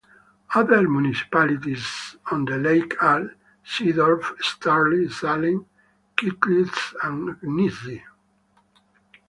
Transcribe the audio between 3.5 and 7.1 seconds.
Seedorf, Sterley, Salem, Kittlitz